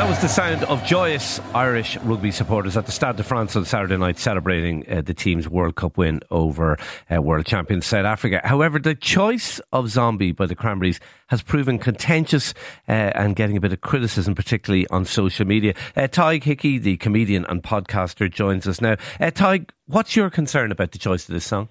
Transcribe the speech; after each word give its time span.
The 0.00 0.28
sound 0.28 0.64
of 0.64 0.84
joyous 0.84 1.40
Irish 1.54 1.96
rugby 1.98 2.30
supporters 2.30 2.76
at 2.76 2.84
the 2.84 2.92
Stade 2.92 3.16
de 3.16 3.22
France 3.22 3.56
on 3.56 3.64
Saturday 3.64 3.96
night 3.96 4.18
celebrating 4.18 4.84
uh, 4.90 5.00
the 5.00 5.14
team's 5.14 5.48
World 5.48 5.76
Cup 5.76 5.96
win 5.96 6.20
over 6.30 6.78
uh, 7.10 7.22
world 7.22 7.46
champions 7.46 7.86
South 7.86 8.04
Africa. 8.04 8.40
However, 8.44 8.78
the 8.78 8.94
choice 8.94 9.60
of 9.72 9.88
Zombie 9.88 10.32
by 10.32 10.44
the 10.44 10.54
Cranberries 10.54 11.00
has 11.28 11.42
proven 11.42 11.78
contentious 11.78 12.52
uh, 12.86 12.92
and 12.92 13.34
getting 13.34 13.56
a 13.56 13.60
bit 13.60 13.72
of 13.72 13.80
criticism, 13.80 14.34
particularly 14.34 14.86
on 14.88 15.06
social 15.06 15.46
media. 15.46 15.74
Uh, 15.96 16.02
Tadhg 16.02 16.44
Hickey, 16.44 16.76
the 16.76 16.98
comedian 16.98 17.46
and 17.48 17.62
podcaster, 17.62 18.30
joins 18.30 18.68
us 18.68 18.82
now. 18.82 18.96
Uh, 19.20 19.30
Tadhg, 19.30 19.70
what's 19.86 20.16
your 20.16 20.28
concern 20.28 20.70
about 20.70 20.92
the 20.92 20.98
choice 20.98 21.28
of 21.28 21.32
this 21.32 21.46
song? 21.46 21.68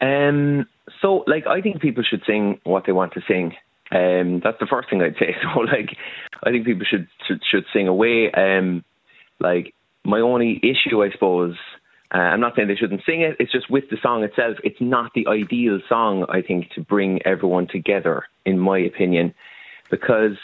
Um, 0.00 0.66
so, 1.02 1.24
like, 1.26 1.46
I 1.48 1.60
think 1.60 1.80
people 1.80 2.04
should 2.08 2.22
sing 2.24 2.60
what 2.62 2.84
they 2.86 2.92
want 2.92 3.14
to 3.14 3.20
sing. 3.26 3.54
Um, 3.90 4.40
that's 4.44 4.58
the 4.60 4.66
first 4.66 4.90
thing 4.90 5.02
I'd 5.02 5.16
say. 5.18 5.34
So, 5.42 5.60
like, 5.60 5.96
I 6.42 6.50
think 6.50 6.66
people 6.66 6.86
should 6.88 7.08
should, 7.26 7.40
should 7.50 7.64
sing 7.72 7.88
away. 7.88 8.30
Um, 8.32 8.84
like, 9.40 9.74
my 10.04 10.20
only 10.20 10.60
issue, 10.62 11.02
I 11.02 11.10
suppose, 11.10 11.56
uh, 12.14 12.18
I'm 12.18 12.40
not 12.40 12.54
saying 12.56 12.68
they 12.68 12.76
shouldn't 12.76 13.02
sing 13.04 13.20
it. 13.20 13.36
It's 13.38 13.52
just 13.52 13.70
with 13.70 13.84
the 13.90 13.98
song 14.02 14.24
itself. 14.24 14.56
It's 14.64 14.80
not 14.80 15.12
the 15.14 15.26
ideal 15.26 15.80
song, 15.88 16.24
I 16.28 16.42
think, 16.42 16.70
to 16.74 16.80
bring 16.80 17.20
everyone 17.24 17.66
together, 17.66 18.24
in 18.46 18.58
my 18.58 18.78
opinion, 18.78 19.34
because 19.90 20.36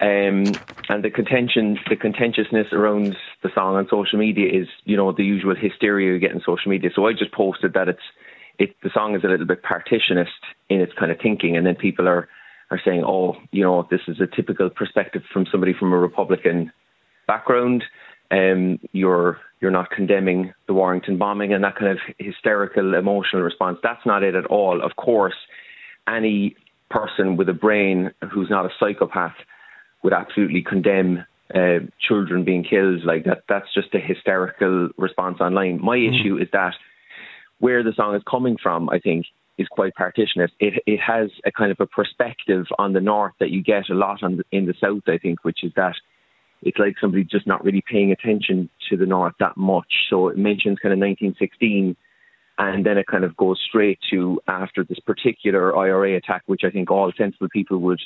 um, 0.00 0.44
and 0.88 1.02
the 1.02 1.10
contention, 1.10 1.78
the 1.88 1.96
contentiousness 1.96 2.66
around 2.72 3.16
the 3.42 3.50
song 3.54 3.76
on 3.76 3.88
social 3.88 4.18
media 4.18 4.50
is, 4.52 4.68
you 4.84 4.96
know, 4.96 5.10
the 5.12 5.24
usual 5.24 5.54
hysteria 5.54 6.12
you 6.12 6.18
get 6.18 6.32
in 6.32 6.40
social 6.40 6.70
media. 6.70 6.90
So 6.94 7.06
I 7.06 7.12
just 7.12 7.32
posted 7.32 7.72
that 7.72 7.88
it's, 7.88 8.02
it, 8.58 8.76
the 8.82 8.90
song 8.92 9.14
is 9.14 9.24
a 9.24 9.28
little 9.28 9.46
bit 9.46 9.62
partitionist 9.62 10.26
in 10.68 10.80
its 10.80 10.92
kind 10.98 11.10
of 11.10 11.18
thinking, 11.18 11.56
and 11.56 11.66
then 11.66 11.76
people 11.76 12.08
are 12.08 12.28
are 12.70 12.80
saying, 12.84 13.04
oh, 13.06 13.36
you 13.52 13.62
know, 13.62 13.86
this 13.90 14.00
is 14.08 14.20
a 14.20 14.26
typical 14.26 14.70
perspective 14.70 15.22
from 15.32 15.46
somebody 15.50 15.72
from 15.78 15.92
a 15.92 15.98
Republican 15.98 16.72
background. 17.26 17.84
Um, 18.30 18.80
you're 18.92 19.38
you're 19.60 19.70
not 19.70 19.90
condemning 19.90 20.52
the 20.66 20.74
Warrington 20.74 21.16
bombing 21.16 21.52
and 21.52 21.64
that 21.64 21.76
kind 21.76 21.92
of 21.92 21.98
hysterical 22.18 22.94
emotional 22.94 23.42
response. 23.42 23.78
That's 23.82 24.04
not 24.04 24.22
it 24.22 24.34
at 24.34 24.46
all. 24.46 24.82
Of 24.84 24.96
course, 24.96 25.36
any 26.08 26.56
person 26.90 27.36
with 27.36 27.48
a 27.48 27.54
brain 27.54 28.12
who's 28.32 28.50
not 28.50 28.66
a 28.66 28.70
psychopath 28.78 29.34
would 30.02 30.12
absolutely 30.12 30.62
condemn 30.62 31.24
uh, 31.54 31.78
children 32.00 32.44
being 32.44 32.64
killed 32.64 33.04
like 33.04 33.24
that. 33.24 33.44
That's 33.48 33.72
just 33.72 33.94
a 33.94 34.00
hysterical 34.00 34.90
response 34.98 35.40
online. 35.40 35.80
My 35.82 35.96
mm. 35.96 36.08
issue 36.08 36.36
is 36.36 36.48
that 36.52 36.74
where 37.58 37.82
the 37.82 37.92
song 37.96 38.14
is 38.14 38.22
coming 38.28 38.56
from, 38.62 38.90
I 38.90 38.98
think, 38.98 39.26
is 39.58 39.68
quite 39.68 39.94
partitionist. 39.94 40.50
It 40.60 40.82
it 40.86 41.00
has 41.00 41.30
a 41.44 41.52
kind 41.52 41.70
of 41.70 41.80
a 41.80 41.86
perspective 41.86 42.66
on 42.78 42.92
the 42.92 43.00
north 43.00 43.32
that 43.40 43.50
you 43.50 43.62
get 43.62 43.88
a 43.90 43.94
lot 43.94 44.22
on 44.22 44.38
the, 44.38 44.44
in 44.52 44.66
the 44.66 44.74
south. 44.80 45.02
I 45.08 45.18
think, 45.18 45.44
which 45.44 45.64
is 45.64 45.72
that 45.76 45.94
it's 46.62 46.78
like 46.78 46.96
somebody 47.00 47.24
just 47.24 47.46
not 47.46 47.64
really 47.64 47.82
paying 47.90 48.12
attention 48.12 48.68
to 48.88 48.96
the 48.96 49.06
north 49.06 49.34
that 49.40 49.56
much. 49.56 49.92
So 50.10 50.28
it 50.28 50.38
mentions 50.38 50.78
kind 50.78 50.92
of 50.92 50.98
1916, 50.98 51.96
and 52.58 52.86
then 52.86 52.98
it 52.98 53.06
kind 53.06 53.24
of 53.24 53.36
goes 53.36 53.60
straight 53.66 53.98
to 54.10 54.40
after 54.48 54.84
this 54.84 54.98
particular 55.00 55.76
IRA 55.76 56.16
attack, 56.16 56.42
which 56.46 56.62
I 56.64 56.70
think 56.70 56.90
all 56.90 57.12
sensible 57.16 57.48
people 57.48 57.78
would 57.78 58.00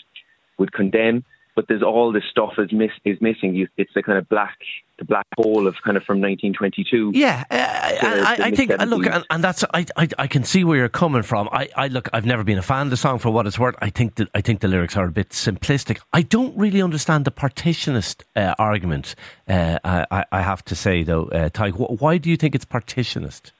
would 0.58 0.72
condemn 0.72 1.24
but 1.56 1.66
there's 1.68 1.82
all 1.82 2.12
this 2.12 2.24
stuff 2.30 2.52
is 2.58 2.72
miss 2.72 2.90
is 3.04 3.20
missing. 3.20 3.54
You, 3.54 3.68
it's 3.76 3.92
the 3.94 4.02
kind 4.02 4.18
of 4.18 4.28
black 4.28 4.56
the 4.98 5.04
black 5.04 5.26
hole 5.36 5.66
of 5.66 5.74
kind 5.84 5.96
of 5.96 6.04
from 6.04 6.20
1922. 6.20 7.12
Yeah, 7.14 7.44
uh, 7.50 7.56
I, 7.56 8.36
I 8.40 8.50
think 8.52 8.70
uh, 8.70 8.84
look, 8.84 9.06
and, 9.06 9.24
and 9.30 9.42
that's 9.42 9.64
I, 9.74 9.86
I, 9.96 10.08
I 10.18 10.26
can 10.26 10.44
see 10.44 10.62
where 10.62 10.76
you're 10.76 10.88
coming 10.88 11.22
from. 11.22 11.48
I, 11.50 11.68
I 11.74 11.88
look, 11.88 12.08
I've 12.12 12.26
never 12.26 12.44
been 12.44 12.58
a 12.58 12.62
fan 12.62 12.86
of 12.86 12.90
the 12.90 12.96
song 12.96 13.18
for 13.18 13.30
what 13.30 13.46
it's 13.46 13.58
worth. 13.58 13.74
I 13.80 13.90
think 13.90 14.16
that 14.16 14.28
I 14.34 14.40
think 14.40 14.60
the 14.60 14.68
lyrics 14.68 14.96
are 14.96 15.06
a 15.06 15.10
bit 15.10 15.30
simplistic. 15.30 16.00
I 16.12 16.22
don't 16.22 16.56
really 16.56 16.82
understand 16.82 17.24
the 17.24 17.32
partitionist 17.32 18.22
uh, 18.36 18.54
argument. 18.58 19.14
Uh, 19.48 19.78
I, 19.84 20.24
I 20.30 20.42
have 20.42 20.64
to 20.66 20.76
say 20.76 21.02
though, 21.02 21.24
uh, 21.24 21.48
Tadhg, 21.50 22.00
why 22.00 22.18
do 22.18 22.30
you 22.30 22.36
think 22.36 22.54
it's 22.54 22.64
partitionist? 22.64 23.52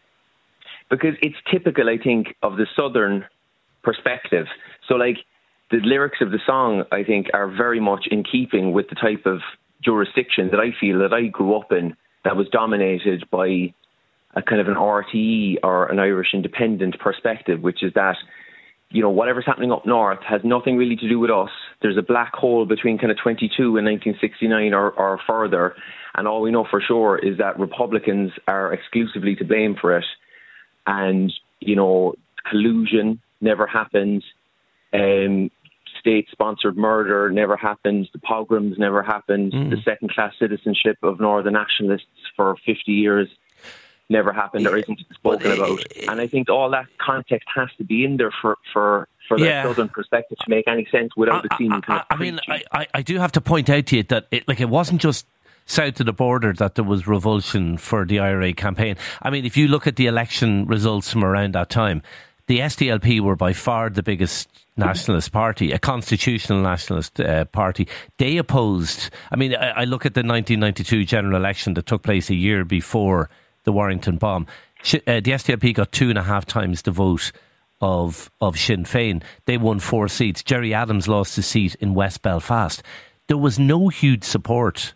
Because 0.89 1.15
it's 1.23 1.37
typical, 1.51 1.89
I 1.89 1.99
think, 1.99 2.35
of 2.43 2.57
the 2.57 2.67
southern 2.79 3.25
perspective. 3.83 4.47
So 4.89 4.97
like 4.97 5.19
the 5.71 5.79
lyrics 5.79 6.19
of 6.21 6.31
the 6.31 6.41
song, 6.47 6.85
I 6.91 7.05
think, 7.05 7.29
are 7.33 7.49
very 7.49 7.81
much 7.81 8.07
in 8.11 8.25
keeping 8.25 8.73
with 8.73 8.89
the 8.89 8.97
type 8.97 9.27
of 9.27 9.41
jurisdiction 9.83 10.49
that 10.51 10.61
I 10.61 10.71
feel 10.79 10.99
that 11.01 11.13
I 11.13 11.27
grew 11.27 11.57
up 11.57 11.73
in 11.73 11.97
that 12.25 12.37
was 12.37 12.49
dominated 12.49 13.29
by 13.31 13.73
a 14.35 14.43
kind 14.43 14.61
of 14.61 14.69
an 14.69 14.75
RTE 14.75 15.59
or 15.63 15.87
an 15.87 15.99
Irish 15.99 16.29
independent 16.35 16.99
perspective, 16.99 17.61
which 17.63 17.83
is 17.83 17.93
that, 17.95 18.17
you 18.91 19.03
know, 19.03 19.11
whatever's 19.11 19.47
happening 19.47 19.73
up 19.73 19.87
north 19.87 20.21
has 20.29 20.41
nothing 20.45 20.77
really 20.77 20.97
to 20.97 21.09
do 21.09 21.19
with 21.19 21.31
us. 21.31 21.51
There's 21.83 21.97
a 21.97 22.03
black 22.03 22.35
hole 22.35 22.67
between 22.67 22.99
kind 22.99 23.11
of 23.11 23.19
22 23.19 23.77
and 23.77 23.87
1969 23.87 24.75
or, 24.75 24.91
or 24.91 25.21
further. 25.27 25.75
And 26.15 26.29
all 26.29 26.43
we 26.43 26.51
know 26.51 26.67
for 26.69 26.81
sure 26.81 27.19
is 27.19 27.39
that 27.39 27.59
Republicans 27.59 28.33
are 28.47 28.73
exclusively 28.73 29.37
to 29.37 29.45
blame 29.45 29.77
for 29.81 29.97
it. 29.97 30.05
And, 30.87 31.33
you 31.61 31.77
know, 31.77 32.15
collusion 32.49 33.21
never 33.41 33.67
happened. 33.67 34.25
Um, 34.93 35.51
state 36.01 36.27
sponsored 36.33 36.77
murder 36.77 37.31
never 37.31 37.57
happened, 37.57 38.09
the 38.13 38.19
pogroms 38.19 38.77
never 38.79 39.03
happened, 39.03 39.53
mm. 39.53 39.71
the 39.71 39.81
second 39.83 40.11
class 40.11 40.33
citizenship 40.39 40.99
of 41.03 41.21
Northern 41.21 41.53
nationalists 41.53 42.07
for 42.35 42.57
50 42.67 42.91
years 42.91 43.29
never 44.09 44.33
happened 44.33 44.67
or 44.67 44.77
isn't 44.77 45.01
spoken 45.15 45.53
about. 45.53 45.81
And 46.09 46.21
I 46.21 46.27
think 46.27 46.51
all 46.51 46.71
that 46.71 46.87
context 46.99 47.49
has 47.55 47.69
to 47.79 47.85
be 47.85 48.05
in 48.05 48.17
there 48.17 48.33
for, 48.43 48.59
for 48.73 49.09
for 49.29 49.39
that 49.39 49.45
yeah. 49.47 49.63
southern 49.63 49.89
perspective 49.89 50.37
to 50.39 50.51
make 50.51 50.67
any 50.67 50.89
sense 50.91 51.13
without 51.17 51.45
it 51.45 51.53
seeming 51.57 51.81
kind 51.83 52.01
of 52.01 52.07
I, 52.11 52.15
I 52.15 52.19
mean, 52.19 52.41
I, 52.49 52.87
I 52.93 53.03
do 53.03 53.17
have 53.19 53.31
to 53.33 53.41
point 53.41 53.71
out 53.71 53.87
to 53.87 53.97
you 53.99 54.03
that 54.05 54.27
it, 54.33 54.49
like 54.49 54.61
it 54.61 54.69
wasn't 54.69 55.01
just 55.01 55.25
south 55.67 56.01
of 56.01 56.07
the 56.07 56.13
border 56.13 56.53
that 56.55 56.75
there 56.75 56.85
was 56.85 57.07
revulsion 57.07 57.79
for 57.79 58.05
the 58.05 58.19
IRA 58.19 58.53
campaign. 58.53 58.97
I 59.23 59.31
mean, 59.31 59.45
if 59.45 59.57
you 59.57 59.69
look 59.69 59.87
at 59.87 59.95
the 59.95 60.09
election 60.09 60.67
results 60.67 61.13
from 61.13 61.23
around 61.23 61.55
that 61.55 61.71
time, 61.71 62.03
the 62.51 62.59
SDLP 62.59 63.21
were 63.21 63.37
by 63.37 63.53
far 63.53 63.91
the 63.91 64.03
biggest 64.03 64.49
nationalist 64.77 65.31
party, 65.31 65.71
a 65.71 65.79
constitutional 65.79 66.61
nationalist 66.61 67.21
uh, 67.21 67.45
party. 67.45 67.87
They 68.19 68.39
opposed. 68.39 69.09
I 69.31 69.37
mean, 69.37 69.55
I, 69.55 69.83
I, 69.83 69.85
look 69.85 70.05
at 70.05 70.15
the 70.15 70.25
1992 70.25 71.05
general 71.05 71.37
election 71.37 71.75
that 71.75 71.87
took 71.87 72.03
place 72.03 72.29
a 72.29 72.35
year 72.35 72.65
before 72.65 73.31
the 73.63 73.71
Warrington 73.71 74.17
bomb. 74.17 74.49
uh, 74.83 74.99
the 75.07 75.31
SDLP 75.31 75.75
got 75.75 75.93
two 75.93 76.09
and 76.09 76.19
a 76.19 76.25
half 76.25 76.45
times 76.45 76.83
the 76.83 76.91
vote 76.91 77.31
of 77.81 78.33
of 78.41 78.59
Sinn 78.59 78.83
Féin. 78.83 79.23
They 79.45 79.57
won 79.57 79.79
four 79.79 80.09
seats. 80.09 80.43
Gerry 80.43 80.75
Adams 80.75 81.07
lost 81.07 81.37
his 81.37 81.47
seat 81.47 81.77
in 81.77 81.95
West 81.95 82.21
Belfast. 82.21 82.83
There 83.29 83.39
was 83.39 83.61
no 83.61 83.91
huge 83.91 84.25
support 84.25 84.95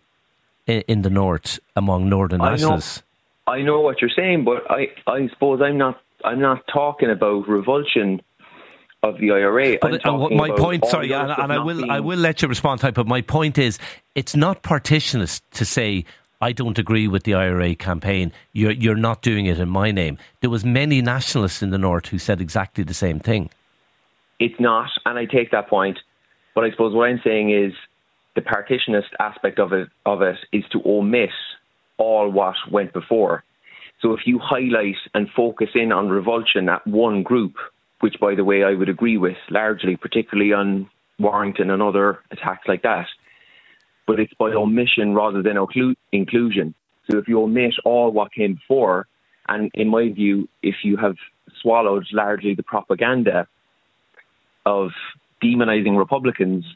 in, 0.66 0.80
in 0.88 1.02
the 1.02 1.10
north 1.10 1.60
among 1.76 2.08
Northern 2.08 2.40
I 2.40 2.50
nationalists. 2.50 3.04
Know, 3.46 3.52
I 3.52 3.62
know 3.62 3.80
what 3.80 4.00
you're 4.00 4.10
saying, 4.10 4.42
but 4.42 4.68
I, 4.68 4.88
I 5.06 5.28
suppose 5.28 5.60
I'm 5.62 5.78
not 5.78 6.00
I'm 6.24 6.40
not 6.40 6.66
talking 6.72 7.10
about 7.10 7.48
revulsion 7.48 8.20
of 9.02 9.18
the 9.18 9.30
IRA. 9.30 9.78
But 9.80 10.04
uh, 10.06 10.28
my 10.30 10.50
point, 10.50 10.86
sorry, 10.86 11.12
and, 11.12 11.30
and 11.30 11.52
I 11.52 11.58
will 11.58 11.78
being... 11.78 11.90
I 11.90 12.00
will 12.00 12.18
let 12.18 12.42
you 12.42 12.48
respond, 12.48 12.80
Tadhg. 12.80 12.94
But 12.94 13.06
my 13.06 13.20
point 13.20 13.58
is, 13.58 13.78
it's 14.14 14.34
not 14.34 14.62
partitionist 14.62 15.42
to 15.52 15.64
say 15.64 16.04
I 16.40 16.52
don't 16.52 16.78
agree 16.78 17.08
with 17.08 17.24
the 17.24 17.34
IRA 17.34 17.74
campaign. 17.74 18.32
You're 18.52 18.72
you're 18.72 18.96
not 18.96 19.22
doing 19.22 19.46
it 19.46 19.58
in 19.58 19.68
my 19.68 19.90
name. 19.90 20.18
There 20.40 20.50
was 20.50 20.64
many 20.64 21.00
nationalists 21.00 21.62
in 21.62 21.70
the 21.70 21.78
north 21.78 22.06
who 22.06 22.18
said 22.18 22.40
exactly 22.40 22.84
the 22.84 22.94
same 22.94 23.20
thing. 23.20 23.50
It's 24.40 24.58
not, 24.58 24.90
and 25.06 25.18
I 25.18 25.26
take 25.26 25.52
that 25.52 25.68
point. 25.68 25.98
But 26.54 26.64
I 26.64 26.70
suppose 26.70 26.94
what 26.94 27.08
I'm 27.08 27.20
saying 27.24 27.50
is 27.50 27.72
the 28.34 28.42
partitionist 28.42 29.12
aspect 29.20 29.58
of 29.58 29.72
it 29.72 29.88
of 30.04 30.22
it 30.22 30.36
is 30.52 30.64
to 30.72 30.82
omit 30.84 31.30
all 31.98 32.30
what 32.30 32.56
went 32.70 32.92
before. 32.92 33.44
So 34.04 34.12
if 34.12 34.26
you 34.26 34.38
highlight 34.38 34.96
and 35.14 35.30
focus 35.34 35.70
in 35.74 35.90
on 35.90 36.10
revulsion 36.10 36.68
at 36.68 36.86
one 36.86 37.22
group, 37.22 37.54
which 38.00 38.16
by 38.20 38.34
the 38.34 38.44
way 38.44 38.62
I 38.62 38.74
would 38.74 38.90
agree 38.90 39.16
with 39.16 39.38
largely, 39.48 39.96
particularly 39.96 40.52
on 40.52 40.90
Warrington 41.18 41.70
and 41.70 41.80
other 41.80 42.18
attacks 42.30 42.68
like 42.68 42.82
that, 42.82 43.06
but 44.06 44.20
it's 44.20 44.34
by 44.34 44.50
omission 44.50 45.14
rather 45.14 45.42
than 45.42 45.56
inclusion. 46.12 46.74
So 47.10 47.16
if 47.16 47.28
you 47.28 47.40
omit 47.40 47.76
all 47.86 48.10
what 48.10 48.34
came 48.34 48.56
before, 48.56 49.06
and 49.48 49.70
in 49.72 49.88
my 49.88 50.10
view, 50.10 50.50
if 50.62 50.74
you 50.84 50.98
have 50.98 51.16
swallowed 51.62 52.04
largely 52.12 52.54
the 52.54 52.62
propaganda 52.62 53.48
of 54.66 54.90
demonizing 55.42 55.96
Republicans 55.96 56.66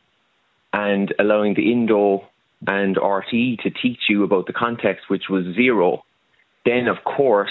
and 0.73 1.15
allowing 1.19 1.53
the 1.53 1.71
Indo 1.73 2.27
and 2.67 2.97
RTE 2.97 3.61
to 3.61 3.71
teach 3.71 4.01
you 4.09 4.25
about 4.25 4.47
the 4.47 4.55
context, 4.55 5.11
which 5.11 5.25
was 5.29 5.45
zero, 5.55 6.05
then 6.69 6.89
of 6.89 7.03
course 7.05 7.51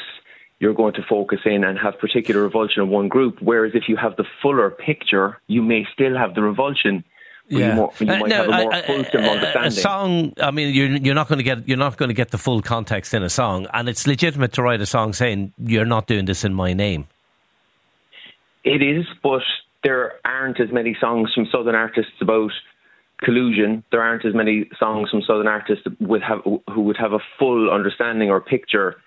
you're 0.59 0.73
going 0.73 0.93
to 0.93 1.01
focus 1.07 1.39
in 1.45 1.63
and 1.63 1.77
have 1.77 1.99
particular 1.99 2.43
revulsion 2.43 2.81
of 2.81 2.89
one 2.89 3.07
group. 3.07 3.37
Whereas 3.41 3.73
if 3.75 3.83
you 3.87 3.95
have 3.95 4.15
the 4.15 4.25
fuller 4.41 4.71
picture, 4.71 5.39
you 5.47 5.61
may 5.61 5.85
still 5.93 6.17
have 6.17 6.33
the 6.33 6.41
revulsion. 6.41 7.03
Yeah. 7.49 7.69
You, 7.69 7.73
more, 7.75 7.93
you 7.99 8.09
uh, 8.09 8.17
no, 8.27 8.45
a, 8.49 9.63
a, 9.63 9.67
a, 9.67 9.71
song. 9.71 10.33
I 10.41 10.51
mean, 10.51 10.73
you're 10.73 10.97
you're 10.97 11.15
not 11.15 11.29
going 11.29 11.37
to 11.37 11.43
get 11.43 11.67
you're 11.67 11.77
not 11.77 11.95
going 11.95 12.09
to 12.09 12.15
get 12.15 12.31
the 12.31 12.37
full 12.37 12.61
context 12.61 13.13
in 13.13 13.23
a 13.23 13.29
song, 13.29 13.67
and 13.73 13.87
it's 13.87 14.05
legitimate 14.05 14.51
to 14.53 14.63
write 14.63 14.81
a 14.81 14.85
song 14.85 15.13
saying 15.13 15.53
you're 15.57 15.85
not 15.85 16.07
doing 16.07 16.25
this 16.25 16.43
in 16.43 16.53
my 16.53 16.73
name. 16.73 17.07
It 18.65 18.81
is, 18.81 19.05
but 19.23 19.43
there 19.81 20.15
aren't 20.25 20.59
as 20.59 20.73
many 20.73 20.97
songs 20.99 21.31
from 21.33 21.47
Southern 21.49 21.75
artists 21.75 22.11
about 22.19 22.51
collusion. 23.23 23.81
There 23.91 24.01
aren't 24.01 24.25
as 24.25 24.33
many 24.33 24.69
songs 24.77 25.09
from 25.09 25.21
Southern 25.21 25.47
artists 25.47 25.85
would 26.01 26.23
have 26.23 26.41
who 26.43 26.81
would 26.81 26.97
have 26.97 27.13
a 27.13 27.19
full 27.39 27.71
understanding 27.71 28.29
or 28.29 28.41
picture 28.41 28.97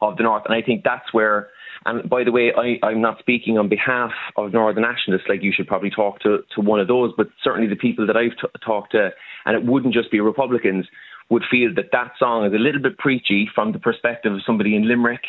of 0.00 0.16
the 0.16 0.22
North, 0.22 0.44
and 0.46 0.54
I 0.54 0.62
think 0.62 0.84
that's 0.84 1.12
where. 1.12 1.48
And 1.86 2.10
by 2.10 2.24
the 2.24 2.32
way, 2.32 2.52
I, 2.56 2.84
I'm 2.84 3.00
not 3.00 3.20
speaking 3.20 3.56
on 3.56 3.68
behalf 3.68 4.10
of 4.36 4.52
Northern 4.52 4.82
nationalists. 4.82 5.28
Like 5.28 5.42
you 5.42 5.52
should 5.54 5.68
probably 5.68 5.90
talk 5.90 6.20
to, 6.20 6.38
to 6.54 6.60
one 6.60 6.80
of 6.80 6.88
those, 6.88 7.12
but 7.16 7.28
certainly 7.42 7.68
the 7.68 7.76
people 7.76 8.04
that 8.08 8.16
I've 8.16 8.32
t- 8.32 8.48
talked 8.64 8.92
to, 8.92 9.10
and 9.46 9.56
it 9.56 9.64
wouldn't 9.64 9.94
just 9.94 10.10
be 10.10 10.20
Republicans, 10.20 10.86
would 11.30 11.44
feel 11.48 11.72
that 11.76 11.90
that 11.92 12.12
song 12.18 12.46
is 12.46 12.52
a 12.52 12.58
little 12.58 12.82
bit 12.82 12.98
preachy 12.98 13.48
from 13.54 13.72
the 13.72 13.78
perspective 13.78 14.32
of 14.32 14.40
somebody 14.44 14.74
in 14.74 14.88
Limerick 14.88 15.22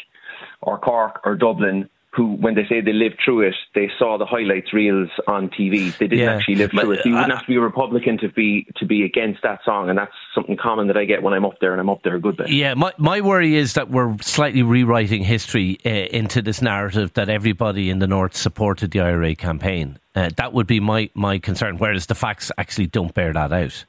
or 0.61 0.79
Cork 0.79 1.21
or 1.23 1.35
Dublin 1.35 1.87
who, 2.11 2.33
when 2.35 2.55
they 2.55 2.65
say 2.67 2.81
they 2.81 2.93
lived 2.93 3.19
through 3.23 3.41
it, 3.41 3.55
they 3.75 3.89
saw 3.99 4.17
the 4.17 4.25
highlights 4.25 4.73
reels 4.73 5.09
on 5.27 5.49
TV. 5.49 5.95
They 5.97 6.07
didn't 6.07 6.25
yeah. 6.25 6.35
actually 6.35 6.55
live 6.55 6.71
through 6.71 6.93
it. 6.93 6.99
So 7.03 7.09
you 7.09 7.15
wouldn't 7.15 7.31
have 7.31 7.41
to 7.41 7.47
be 7.47 7.55
a 7.55 7.61
Republican 7.61 8.17
to 8.19 8.29
be 8.29 8.65
to 8.77 8.85
be 8.85 9.03
against 9.03 9.43
that 9.43 9.59
song, 9.63 9.89
and 9.89 9.97
that's 9.97 10.13
something 10.33 10.57
common 10.57 10.87
that 10.87 10.97
I 10.97 11.05
get 11.05 11.21
when 11.21 11.33
I'm 11.33 11.45
up 11.45 11.59
there, 11.61 11.71
and 11.71 11.79
I'm 11.79 11.89
up 11.89 12.01
there 12.03 12.15
a 12.15 12.19
good 12.19 12.37
bit. 12.37 12.49
Yeah, 12.49 12.73
my 12.73 12.93
my 12.97 13.21
worry 13.21 13.55
is 13.55 13.73
that 13.73 13.91
we're 13.91 14.17
slightly 14.21 14.63
rewriting 14.63 15.23
history 15.23 15.77
uh, 15.85 15.89
into 15.89 16.41
this 16.41 16.61
narrative 16.61 17.13
that 17.13 17.29
everybody 17.29 17.89
in 17.91 17.99
the 17.99 18.07
north 18.07 18.35
supported 18.35 18.91
the 18.91 19.01
IRA 19.01 19.35
campaign. 19.35 19.99
Uh, 20.15 20.31
that 20.37 20.51
would 20.51 20.67
be 20.67 20.79
my 20.79 21.09
my 21.13 21.37
concern. 21.37 21.77
Whereas 21.77 22.07
the 22.07 22.15
facts 22.15 22.51
actually 22.57 22.87
don't 22.87 23.13
bear 23.13 23.33
that 23.33 23.53
out. 23.53 23.85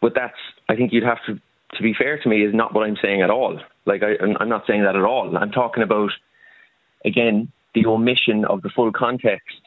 But 0.00 0.14
that's, 0.14 0.38
I 0.68 0.76
think 0.76 0.92
you'd 0.92 1.04
have 1.04 1.18
to, 1.26 1.34
to 1.76 1.82
be 1.82 1.94
fair 1.94 2.18
to 2.18 2.28
me, 2.28 2.42
is 2.42 2.54
not 2.54 2.74
what 2.74 2.84
I'm 2.84 2.96
saying 3.02 3.22
at 3.22 3.30
all. 3.30 3.60
Like 3.86 4.02
I, 4.02 4.14
I'm 4.38 4.48
not 4.48 4.66
saying 4.66 4.84
that 4.84 4.96
at 4.96 5.02
all. 5.02 5.36
I'm 5.36 5.50
talking 5.50 5.82
about 5.82 6.10
again, 7.04 7.50
the 7.74 7.86
omission 7.86 8.44
of 8.44 8.62
the 8.62 8.70
full 8.74 8.92
context 8.92 9.60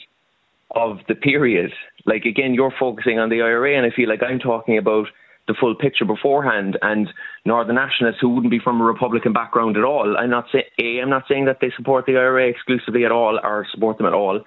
of 0.76 0.98
the 1.08 1.16
period. 1.16 1.72
Like, 2.06 2.26
again, 2.26 2.54
you're 2.54 2.74
focusing 2.80 3.20
on 3.20 3.30
the 3.30 3.42
IRA, 3.42 3.78
and 3.78 3.86
I 3.86 3.96
feel 3.96 4.10
like 4.10 4.24
I'm 4.24 4.40
talking 4.40 4.78
about 4.78 5.08
the 5.48 5.56
full 5.60 5.76
picture 5.76 6.06
beforehand 6.06 6.78
and 6.82 7.10
Northern 7.46 7.76
Nationalists 7.76 8.20
who 8.22 8.30
wouldn't 8.30 8.52
be 8.52 8.60
from 8.60 8.80
a 8.80 8.84
Republican 8.84 9.34
background 9.34 9.76
at 9.76 9.84
all. 9.84 10.16
I'm 10.18 10.30
not 10.30 10.46
saying 10.52 10.64
A, 10.80 11.02
I'm 11.02 11.10
not 11.10 11.24
saying 11.28 11.46
that 11.46 11.58
they 11.60 11.72
support 11.76 12.06
the 12.06 12.14
IRA 12.14 12.48
exclusively 12.48 13.04
at 13.04 13.12
all 13.12 13.40
or 13.44 13.68
support 13.72 13.98
them 13.98 14.08
at 14.08 14.14
all. 14.14 14.42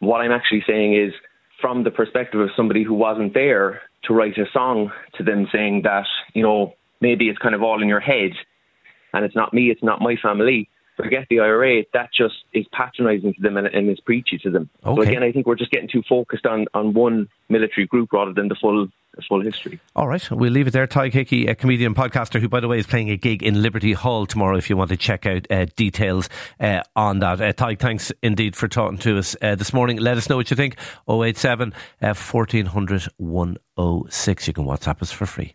What 0.00 0.20
I'm 0.20 0.32
actually 0.32 0.64
saying 0.66 0.94
is 0.94 1.12
from 1.60 1.84
the 1.84 1.90
perspective 1.92 2.40
of 2.40 2.50
somebody 2.56 2.82
who 2.82 2.94
wasn't 2.94 3.34
there 3.34 3.80
to 4.04 4.14
write 4.14 4.36
a 4.38 4.44
song 4.52 4.90
to 5.16 5.22
them 5.22 5.46
saying 5.52 5.82
that, 5.84 6.06
you 6.34 6.42
know, 6.42 6.74
maybe 7.00 7.28
it's 7.28 7.38
kind 7.38 7.54
of 7.54 7.62
all 7.62 7.80
in 7.80 7.88
your 7.88 8.00
head 8.00 8.32
and 9.12 9.24
it's 9.24 9.36
not 9.36 9.54
me, 9.54 9.70
it's 9.70 9.82
not 9.84 10.00
my 10.00 10.16
family 10.20 10.68
forget 11.02 11.26
the 11.30 11.40
IRA, 11.40 11.84
that 11.94 12.10
just 12.12 12.34
is 12.52 12.66
patronising 12.72 13.34
to 13.34 13.40
them 13.40 13.56
and, 13.56 13.66
and, 13.68 13.88
is 13.88 14.00
preachy 14.00 14.38
to 14.38 14.50
them. 14.50 14.68
Okay. 14.84 15.02
So 15.02 15.08
again, 15.08 15.22
I 15.22 15.32
think 15.32 15.46
we're 15.46 15.54
just 15.54 15.70
getting 15.70 15.88
too 15.88 16.02
focused 16.08 16.46
on, 16.46 16.66
on 16.74 16.92
one 16.92 17.28
military 17.48 17.86
group 17.86 18.12
rather 18.12 18.32
than 18.32 18.48
the 18.48 18.56
full 18.60 18.88
full 19.28 19.42
history. 19.42 19.80
All 19.96 20.06
right, 20.06 20.30
we'll 20.30 20.52
leave 20.52 20.68
it 20.68 20.70
there. 20.70 20.86
Tadhg 20.86 21.12
Hickey, 21.12 21.46
a 21.48 21.54
comedian 21.54 21.94
podcaster 21.94 22.40
who, 22.40 22.48
by 22.48 22.60
the 22.60 22.68
way, 22.68 22.78
is 22.78 22.86
playing 22.86 23.10
a 23.10 23.16
gig 23.16 23.42
in 23.42 23.62
Liberty 23.62 23.92
Hall 23.92 24.26
tomorrow. 24.26 24.56
If 24.56 24.70
you 24.70 24.76
want 24.76 24.90
to 24.90 24.96
check 24.96 25.26
out 25.26 25.46
uh, 25.50 25.66
details 25.76 26.28
uh, 26.60 26.82
on 26.94 27.18
that, 27.20 27.40
uh, 27.40 27.52
Tadhg, 27.52 27.80
thanks 27.80 28.12
indeed 28.22 28.54
for 28.54 28.68
talking 28.68 28.98
to 28.98 29.18
us 29.18 29.34
uh, 29.42 29.54
this 29.54 29.72
morning. 29.72 29.98
Let 29.98 30.18
us 30.18 30.28
know 30.28 30.36
what 30.36 30.50
you 30.50 30.56
think. 30.56 30.76
087 31.08 31.72
uh, 32.02 32.14
1400 32.14 33.08
106. 33.16 34.46
You 34.46 34.52
can 34.52 34.64
WhatsApp 34.64 35.02
us 35.02 35.10
for 35.10 35.26
free. 35.26 35.54